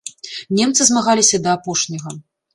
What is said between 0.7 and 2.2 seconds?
змагаліся да апошняга.